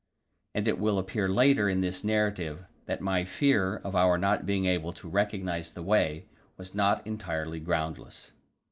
And 0.55 0.67
it 0.67 0.79
will 0.79 0.97
appear 0.97 1.29
later 1.29 1.69
in 1.69 1.81
this 1.81 2.03
narrative 2.03 2.65
that 2.87 3.01
my 3.01 3.23
fear 3.23 3.77
of 3.77 3.95
our 3.95 4.17
not 4.17 4.47
being 4.47 4.65
able 4.65 4.93
to 4.93 5.07
recognize 5.07 5.69
the 5.69 5.83
way 5.83 6.25
was 6.57 6.73
not 6.73 7.05
entirely 7.05 7.59
groundless. 7.59 8.31